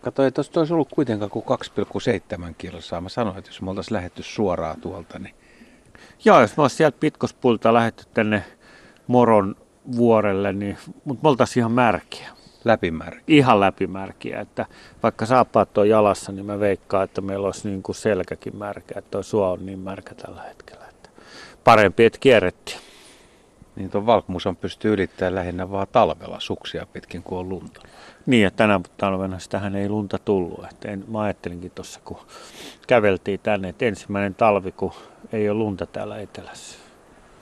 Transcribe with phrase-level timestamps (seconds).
[0.00, 1.44] Kato, ei tuossa olisi ollut kuitenkaan kuin
[2.48, 3.00] 2,7 kilsaa.
[3.00, 5.34] Mä sanoin, että jos me oltaisiin lähetty suoraan tuolta, niin...
[6.24, 8.44] Joo, jos me olisi sieltä Pitkospulta lähetty tänne
[9.06, 9.56] Moron
[9.96, 12.28] vuorelle, niin, mutta me oltaisiin ihan märkiä.
[12.64, 13.24] Läpimärkiä.
[13.26, 14.66] Ihan läpimärkiä, että
[15.02, 19.10] vaikka saappaat on jalassa, niin mä veikkaan, että meillä olisi niin kuin selkäkin märkä, että
[19.10, 20.84] tuo suo on niin märkä tällä hetkellä.
[20.88, 21.10] Että
[21.64, 22.78] parempi, että kierrettiin.
[23.80, 27.80] Niin tuon valkmuson pystyy ylittämään lähinnä vaan talvella suksia pitkin, kun on lunta.
[28.26, 30.64] Niin, ja tänä talvena sitähän ei lunta tullut.
[30.70, 32.18] Että en, mä ajattelinkin tuossa, kun
[32.86, 34.92] käveltiin tänne, että ensimmäinen talvi, kun
[35.32, 36.78] ei ole lunta täällä etelässä.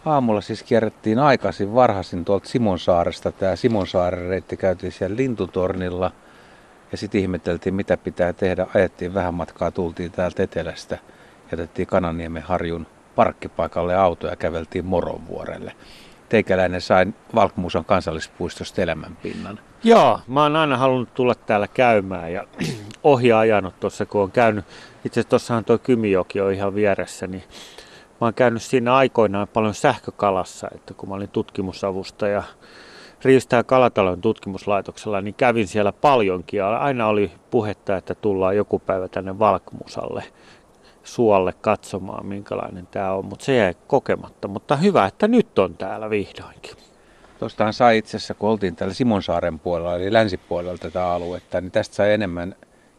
[0.05, 3.33] Aamulla siis kierrettiin aikaisin varhaisin tuolta Simonsaaresta.
[3.33, 6.13] Tämä Simonsaaren reitti käytiin siellä lintutornilla
[6.93, 8.67] ja sitten ihmeteltiin mitä pitää tehdä.
[8.75, 10.99] Ajettiin vähän matkaa, tultiin täältä etelästä.
[11.53, 12.87] Jätettiin Kananiemen harjun
[13.17, 15.73] parkkipaikalle auto ja käveltiin Moronvuorelle.
[16.29, 19.61] Teikäläinen sai Valkmuuson kansallispuistosta elämänpinnan.
[19.85, 22.45] Joo, mä oon aina halunnut tulla täällä käymään ja
[23.03, 24.65] ohi ajanut tuossa, kun on käynyt.
[25.05, 27.45] Itse asiassa tuossahan tuo Kymijoki on ihan vieressä, niin
[28.21, 32.43] Mä oon käynyt siinä aikoinaan paljon sähkökalassa, että kun mä olin tutkimusavustaja
[33.53, 39.09] ja Kalatalon tutkimuslaitoksella, niin kävin siellä paljonkin ja aina oli puhetta, että tullaan joku päivä
[39.09, 40.25] tänne Valkmusalle
[41.15, 44.49] suolle katsomaan, minkälainen tämä on, mutta se jäi kokematta.
[44.49, 46.77] Mutta hyvä, että nyt on täällä vihdoinkin.
[47.39, 51.95] Tuostahan sai itse asiassa, kun oltiin täällä Simonsaaren puolella, eli länsipuolella tätä aluetta, niin tästä
[51.95, 52.55] sai enemmän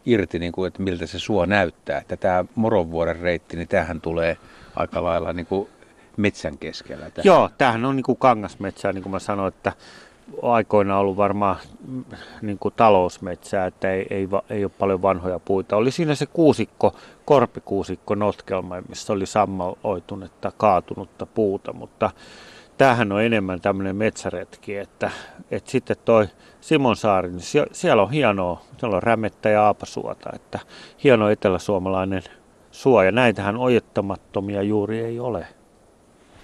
[0.05, 1.97] irti, niin kuin, että miltä se suo näyttää.
[1.97, 4.37] Että tämä Moronvuoren reitti, niin tähän tulee
[4.75, 5.69] aika lailla niin kuin
[6.17, 7.09] metsän keskellä.
[7.09, 7.25] Tähän.
[7.25, 9.73] Joo, tämähän on niin kuin kangasmetsää, niin kuin mä sanoin, että
[10.41, 11.55] aikoina ollut varmaan
[12.41, 15.75] niin kuin talousmetsää, että ei, ei, ei ole paljon vanhoja puita.
[15.75, 22.11] Oli siinä se kuusikko, korpikuusikko notkelma, missä oli sammaloitunutta, kaatunutta puuta, mutta
[22.77, 25.11] tämähän on enemmän tämmöinen metsäretki, että,
[25.51, 26.27] että sitten toi
[26.61, 30.59] Simonsaari, niin siellä on hienoa, siellä on rämettä ja aapasuota, että
[31.03, 32.23] hieno eteläsuomalainen
[32.71, 35.47] suo, ja näitähän ojettamattomia juuri ei ole.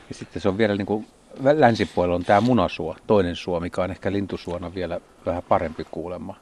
[0.10, 1.08] Ja sitten se on vielä niin kuin
[1.44, 6.36] länsipuolella on tämä munasuo, toinen suo, mikä on ehkä lintusuona vielä vähän parempi kuulemma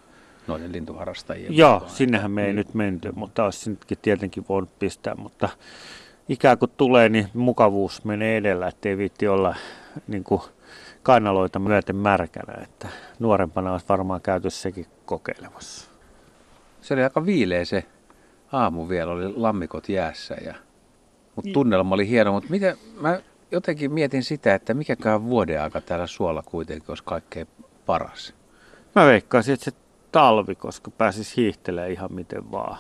[0.48, 1.58] noiden lintuharrastajien.
[1.58, 1.92] Joo, mukaan.
[1.92, 2.56] sinnehän me ei niin.
[2.56, 5.50] nyt menty, mutta olisi sinnekin tietenkin voinut pistää, mutta
[6.30, 9.56] ikään kuin tulee, niin mukavuus menee edellä, ettei viitti olla
[10.08, 10.42] niin kuin
[11.04, 12.88] kainaloita myöten märkänä, että
[13.20, 15.90] nuorempana olisi varmaan käyty sekin kokeilemassa.
[16.82, 17.84] Se oli aika viileä se
[18.52, 20.54] aamu vielä, oli lammikot jäässä, ja,
[21.36, 23.22] mutta tunnelma oli hieno, mutta miten, mä
[23.54, 27.48] jotenkin mietin sitä, että mikäkään vuoden aika täällä suolla kuitenkin olisi kaikkein
[27.86, 28.34] paras.
[28.96, 29.72] Mä veikkaisin, että se
[30.12, 32.78] talvi, koska pääsis hiihtelemään ihan miten vaan.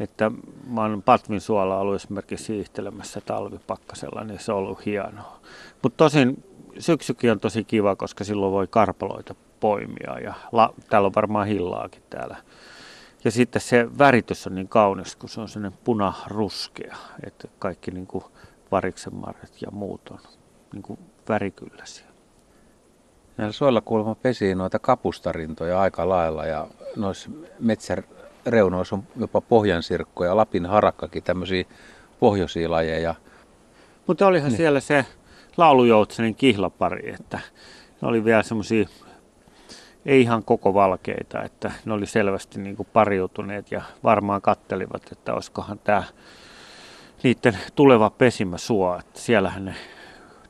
[0.00, 0.30] Että
[0.66, 5.40] mä oon Patvin suolla ollut esimerkiksi hiihtelemässä talvipakkasella, niin se on ollut hienoa.
[5.82, 6.44] Mutta tosin
[6.78, 12.02] syksykin on tosi kiva, koska silloin voi karpaloita poimia ja la, täällä on varmaan hillaakin
[12.10, 12.36] täällä.
[13.24, 16.96] Ja sitten se väritys on niin kaunis, kun se on sellainen punaruskea,
[17.26, 18.24] että kaikki niin kuin
[18.72, 20.18] variksenmarjat ja muut on
[20.72, 20.98] niin kuin
[21.28, 22.06] värikylläisiä.
[23.36, 26.66] Näillä soilla kuulemma pesii noita kapustarintoja aika lailla ja
[26.96, 31.64] noissa metsäreunoissa on jopa pohjansirkkoja, Lapin harakkakin, tämmöisiä
[32.20, 33.14] pohjoisia lajeja.
[34.06, 34.56] Mutta olihan niin.
[34.56, 35.04] siellä se
[35.56, 37.40] laulujoutsenin kihlapari, että
[38.00, 38.88] ne oli vielä semmoisia
[40.06, 45.34] ei ihan koko valkeita, että ne oli selvästi niin kuin pariutuneet ja varmaan kattelivat, että
[45.34, 46.04] olisikohan tämä
[47.22, 49.74] niiden tuleva pesimä suo, että siellähän ne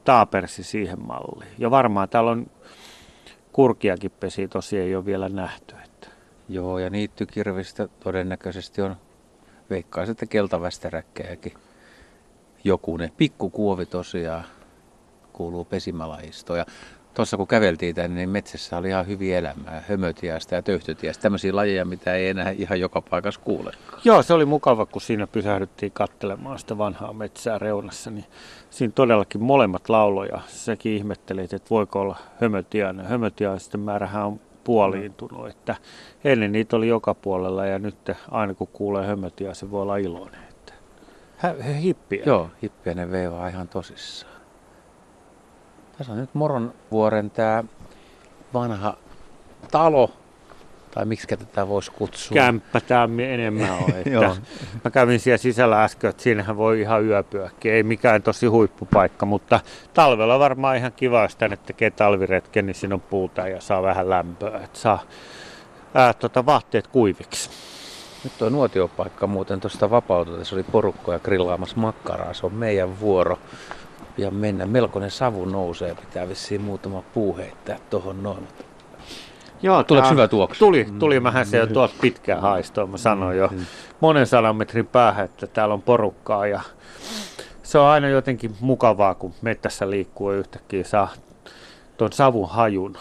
[0.05, 1.53] taapersi siihen malliin.
[1.59, 2.47] Ja varmaan täällä on
[3.53, 5.75] kurkiakin pesi, tosi ei ole vielä nähty.
[5.85, 6.09] Että.
[6.49, 8.97] Joo, ja niittykirvistä todennäköisesti on,
[9.71, 11.55] veikkaisin, että keltavästeräkkejäkin
[12.65, 13.13] jokunen.
[13.17, 14.45] Pikkukuovi tosiaan
[15.33, 16.59] kuuluu pesimälajistoon.
[16.59, 16.67] Ja
[17.21, 21.85] tuossa kun käveltiin tänne, niin metsässä oli ihan hyviä elämää, hömötiäistä ja töyhtötiäistä, tämmöisiä lajeja,
[21.85, 23.73] mitä ei enää ihan joka paikassa kuule.
[24.05, 28.25] Joo, se oli mukava, kun siinä pysähdyttiin katselemaan sitä vanhaa metsää reunassa, niin
[28.71, 33.07] siinä todellakin molemmat lauloja, sekin ihmetteli, että voiko olla hömötiäinen.
[33.07, 35.77] Hömötiäisten määrähän on puoliintunut, että
[36.25, 40.41] ennen niitä oli joka puolella ja nyt aina kun kuulee hömötiä, se voi olla iloinen.
[40.51, 40.73] Että
[41.63, 42.23] hippiä.
[42.27, 44.40] Joo, hippiä ne veivaa ihan tosissaan.
[46.01, 47.65] Tässä on nyt Moronvuoren tämä
[48.55, 48.97] vanha
[49.71, 50.11] talo,
[50.95, 52.35] tai miksi tätä voisi kutsua?
[52.35, 53.91] Kämppä tämä enemmän on.
[53.97, 54.37] Että
[54.85, 57.73] mä kävin siellä sisällä äsken, että siinähän voi ihan yöpyäkin.
[57.73, 59.61] Ei mikään tosi huippupaikka, mutta
[59.95, 64.11] talvella varmaan ihan kiva, jos tänne tekee talviretken, niin siinä on puuta ja saa vähän
[64.11, 64.61] lämpöä.
[64.65, 65.03] Että saa
[65.95, 67.51] ää, tota, vaatteet kuiviksi.
[68.25, 73.39] Nyt tuo nuotiopaikka muuten tuosta vapaututa, se oli porukkoja grillaamassa makkaraa, se on meidän vuoro
[74.17, 74.67] pian mennä.
[74.67, 78.49] Melkoinen savu nousee, pitää vissiin muutama puu heittää tuohon noin.
[79.63, 80.65] Joo, Tuleeko tää- hyvä tuoksu?
[80.65, 81.21] Tuli, tuli.
[81.21, 82.91] Mähän se jo tuolta pitkään haistoon.
[82.91, 83.51] Mä sanoin jo
[84.01, 86.61] monen sadan metrin päähän, että täällä on porukkaa ja
[87.63, 91.09] se on aina jotenkin mukavaa, kun mettässä liikkuu ja yhtäkkiä saa
[91.97, 92.97] tuon savun hajun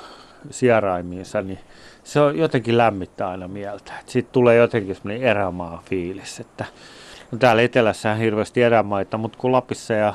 [0.50, 1.60] sieraimiinsa, niin
[2.04, 3.94] se on jotenkin lämmittää aina mieltä.
[4.06, 6.66] Siitä tulee jotenkin semmoinen erämaa fiilis, että
[7.32, 10.14] no täällä etelässä on hirveästi erämaita, mutta kun Lapissa ja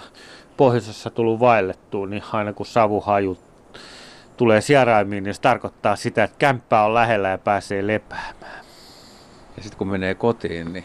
[0.56, 3.38] pohjoisessa tullut vaellettua, niin aina kun savuhaju
[4.36, 8.64] tulee sieraimiin, niin se tarkoittaa sitä, että kämppää on lähellä ja pääsee lepäämään.
[9.56, 10.84] Ja sitten kun menee kotiin, niin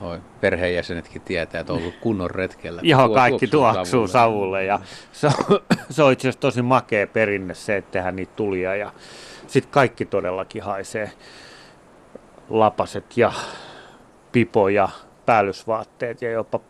[0.00, 2.80] noi perheenjäsenetkin tietää, että on ollut kunnon retkellä.
[2.84, 4.80] Joo, Tuo- kaikki tuoksuu tuoksuu savulle ja
[5.12, 5.60] se on,
[5.90, 8.92] se on itse asiassa tosi makea perinne se, että tehdään niitä tulia ja
[9.46, 11.12] sitten kaikki todellakin haisee
[12.48, 13.32] lapaset ja
[14.32, 14.88] pipo ja
[15.26, 16.60] päällysvaatteet ja jopa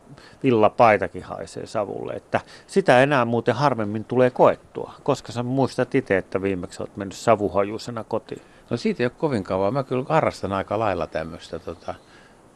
[0.43, 2.12] villapaitakin haisee savulle.
[2.12, 7.16] Että sitä enää muuten harvemmin tulee koettua, koska sä muistat itse, että viimeksi olet mennyt
[7.16, 8.43] savuhajuisena kotiin.
[8.70, 9.72] No siitä ei ole kovin kauan.
[9.72, 11.94] Mä kyllä harrastan aika lailla tämmöistä tota,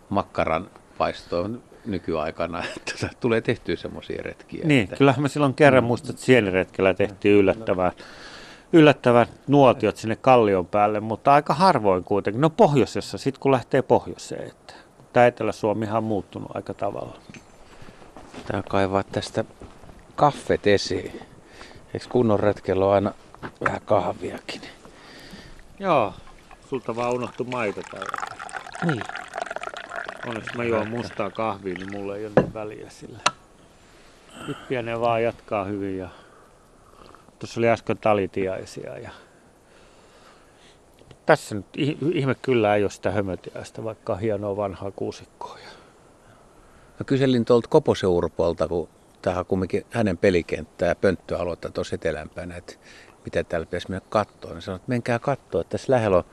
[0.09, 1.51] makkaran paistoa
[1.87, 4.67] nykyaikana, että tulee tehtyä semmoisia retkiä.
[4.67, 7.93] Niin, että, kyllähän me silloin kerran muistat, että sieniretkellä tehtiin yllättävää
[8.73, 12.41] yllättävät nuotiot sinne kallion päälle, mutta aika harvoin kuitenkin.
[12.41, 14.47] No pohjoisessa, sitten kun lähtee pohjoiseen.
[14.49, 14.75] Että.
[15.17, 17.19] Tämä Etelä-Suomihan on muuttunut aika tavalla.
[18.37, 19.45] Pitää kaivaa tästä
[20.17, 21.21] kaffet esiin.
[21.95, 23.13] Eikö kunnon retkellä ole aina
[23.65, 24.61] vähän kahviakin?
[25.79, 26.15] Joo,
[26.69, 28.37] sulta vaan unohtu maito tällä.
[28.85, 29.03] Niin.
[30.27, 33.21] Onneksi mä juon mustaa kahvia, niin mulla ei ole niin väliä sillä.
[34.49, 36.09] Hyppiäinen vaan jatkaa hyvin ja
[37.39, 39.11] tuossa oli äsken talitiaisia ja
[41.27, 45.59] tässä nyt ih- ihme kyllä ei ole sitä hömötiäistä, vaikka hienoa vanhaa kuusikkoa.
[47.01, 48.89] Mä kyselin tuolta Koposen Urpolta, kun
[49.23, 52.75] tähän on kumminkin hänen pelikenttää ja pönttöaluetta tuossa etelämpänä, että
[53.25, 54.55] mitä täällä pitäisi mennä kattoon.
[54.55, 56.25] Niin sanoin, että menkää kattoon, että tässä lähellä on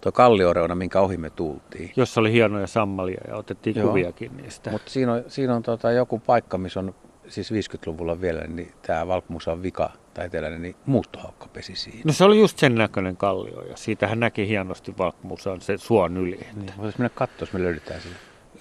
[0.00, 1.92] tuo kallioreuna, minkä ohi me tultiin.
[1.96, 3.88] Jossa oli hienoja sammalia ja otettiin Joo.
[3.88, 4.70] kuviakin niistä.
[4.70, 6.94] Mutta siinä on, siinä on tota joku paikka, missä on
[7.28, 12.02] siis 50-luvulla vielä, niin tämä Valkmusan vika tai eteläinen, niin muuttohaukka pesi siinä.
[12.04, 16.34] No se oli just sen näköinen kallio ja siitähän näki hienosti Valkmusan se suon yli.
[16.34, 18.08] Että Niin, voitaisiin mennä katsoa, jos me löydetään se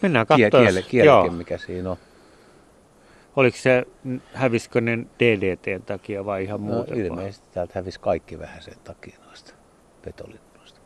[0.02, 0.50] Mennään katsoa.
[0.62, 1.98] kiele, kieleke, mikä siinä on.
[3.36, 3.86] Oliko se,
[4.34, 6.98] hävisikö ne DDTn takia vai ihan No, muuten?
[6.98, 9.54] ilmeisesti täältä hävisi kaikki vähän sen takia noista
[10.02, 10.80] petolinnuista.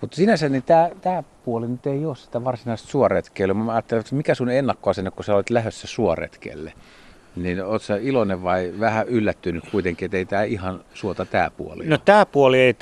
[0.00, 0.62] Mutta sinänsä niin
[1.00, 3.54] tämä puoli nyt ei ole sitä varsinaista suoretkeilyä.
[3.54, 6.72] Mä ajattelin, että mikä sun ennakkoasenne, kun sä olet lähdössä suoretkelle?
[7.36, 11.98] Niin sä iloinen vai vähän yllättynyt kuitenkin, että ei tämä ihan suota tämä puoli No
[11.98, 12.74] tämä puoli ei,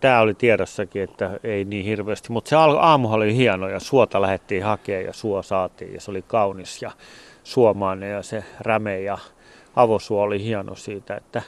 [0.00, 4.64] tämä oli tiedossakin, että ei niin hirveästi, mutta se aamuhan oli hieno ja suota lähdettiin
[4.64, 6.90] hakemaan ja suo saatiin ja se oli kaunis ja
[7.44, 9.18] suomainen ja se räme ja
[9.76, 11.42] avosuo oli hieno siitä, että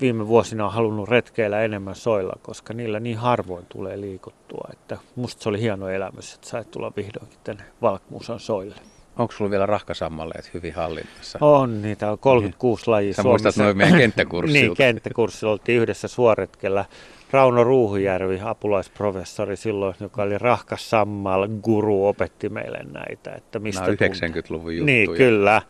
[0.00, 5.42] viime vuosina on halunnut retkeillä enemmän soilla, koska niillä niin harvoin tulee liikuttua, että musta
[5.42, 8.74] se oli hieno elämys, että sait tulla vihdoinkin tänne Valkmuusan soille.
[9.18, 11.38] Onko sulla vielä rahkasammalleet hyvin hallinnassa?
[11.40, 14.58] On, niitä on 36 lajia Sä muistat noin meidän kenttäkurssilta.
[14.66, 16.84] Niin, kenttäkurssilla oltiin yhdessä suoretkellä.
[17.30, 23.30] Rauno Ruuhujärvi, apulaisprofessori silloin, joka oli rahkas sammal guru, opetti meille näitä.
[23.36, 24.86] Että mistä Nämä on tunt- 90-luvun juttuja.
[24.96, 25.62] Niin, kyllä.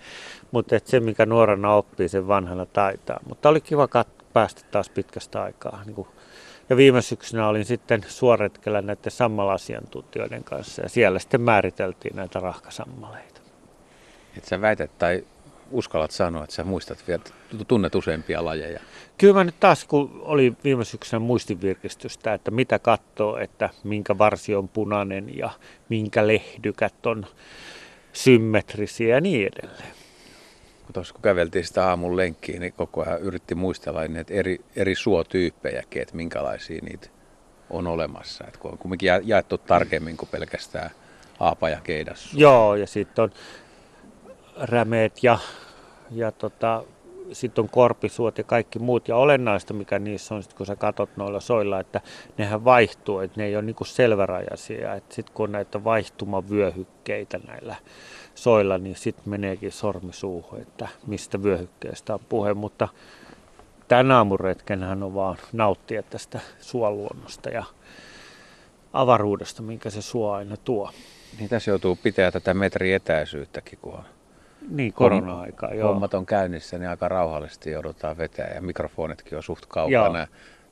[0.50, 3.20] Mutta se, mikä nuorena oppii, sen vanhana taitaa.
[3.28, 5.82] Mutta oli kiva kat- päästä taas pitkästä aikaa.
[5.86, 6.08] Niin kuin
[6.70, 13.40] ja viime syksynä olin sitten suoretkellä näiden sammalasiantuntijoiden kanssa ja siellä sitten määriteltiin näitä rahkasammaleita.
[14.36, 15.24] Et sä väität tai
[15.70, 17.22] uskallat sanoa, että sä muistat vielä,
[17.68, 18.80] tunnet useampia lajeja.
[19.18, 24.54] Kyllä mä nyt taas, kun oli viime syksynä muistinvirkistystä, että mitä katsoo, että minkä varsi
[24.54, 25.50] on punainen ja
[25.88, 27.26] minkä lehdykät on
[28.12, 30.01] symmetrisiä ja niin edelleen.
[30.92, 36.02] Tuossa kun käveltiin sitä aamun lenkkiä, niin koko ajan yritti muistella niitä eri, eri suotyyppejäkin,
[36.02, 37.08] että minkälaisia niitä
[37.70, 38.44] on olemassa.
[38.48, 40.90] Et kun on kuitenkin ja- jaettu tarkemmin kuin pelkästään
[41.40, 42.38] aapa ja keidassu.
[42.38, 43.32] Joo, ja sitten on
[44.56, 45.38] rämeet ja,
[46.10, 46.84] ja tota,
[47.32, 49.08] sitten on korpisuot ja kaikki muut.
[49.08, 52.00] Ja olennaista, mikä niissä on, sit kun sä katot noilla soilla, että
[52.38, 55.00] nehän vaihtuu, että ne ei ole niinku selvärajaisia.
[55.08, 57.76] Sitten kun on näitä vaihtumavyöhykkeitä näillä
[58.34, 62.54] soilla, niin sitten meneekin sormi suuhun, että mistä vyöhykkeestä on puhe.
[62.54, 62.88] Mutta
[63.88, 67.64] tämän aamuretkenhän on vaan nauttia tästä suoluonnosta ja
[68.92, 70.90] avaruudesta, minkä se suo aina tuo.
[71.38, 74.04] Niin tässä joutuu pitää tätä metri etäisyyttäkin, kun on
[74.68, 75.88] Niin, korona-aikaa, joo.
[75.88, 80.18] hommat on käynnissä, niin aika rauhallisesti joudutaan vetää ja mikrofonitkin on suht kaukana.
[80.18, 80.26] Joo.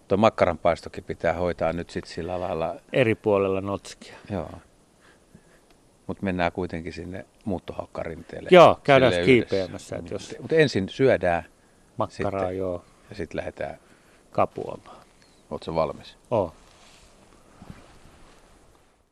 [0.09, 4.17] Tuo makkaranpaistokin pitää hoitaa nyt sitten sillä lailla, Eri puolella notskia.
[4.31, 4.51] joo.
[6.07, 8.49] Mutta mennään kuitenkin sinne muuttohaukkarinteelle.
[8.53, 10.15] Joo, käydään kiipeämässä, yhdessä.
[10.15, 11.45] jos Mutta ensin syödään
[11.97, 12.59] makkaraa Sitten.
[12.59, 13.79] joo ja sitten lähdetään
[14.31, 14.97] kapuamaan.
[15.51, 16.17] Oletko valmis?
[16.31, 16.55] Oo.